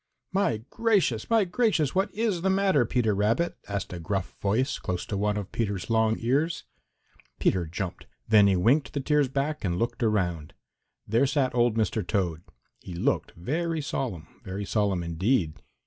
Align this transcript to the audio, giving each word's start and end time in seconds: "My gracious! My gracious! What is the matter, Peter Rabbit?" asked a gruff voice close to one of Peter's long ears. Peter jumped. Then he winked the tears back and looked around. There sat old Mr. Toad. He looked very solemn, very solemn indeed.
"My 0.31 0.63
gracious! 0.71 1.29
My 1.29 1.45
gracious! 1.45 1.93
What 1.93 2.11
is 2.11 2.41
the 2.41 2.49
matter, 2.49 2.85
Peter 2.87 3.13
Rabbit?" 3.13 3.55
asked 3.67 3.93
a 3.93 3.99
gruff 3.99 4.35
voice 4.41 4.79
close 4.79 5.05
to 5.05 5.15
one 5.15 5.37
of 5.37 5.51
Peter's 5.51 5.91
long 5.91 6.15
ears. 6.17 6.63
Peter 7.39 7.67
jumped. 7.67 8.07
Then 8.27 8.47
he 8.47 8.55
winked 8.55 8.93
the 8.93 8.99
tears 8.99 9.27
back 9.27 9.63
and 9.63 9.77
looked 9.77 10.01
around. 10.01 10.55
There 11.07 11.27
sat 11.27 11.53
old 11.53 11.77
Mr. 11.77 12.01
Toad. 12.07 12.41
He 12.79 12.95
looked 12.95 13.33
very 13.35 13.79
solemn, 13.79 14.27
very 14.43 14.65
solemn 14.65 15.03
indeed. 15.03 15.61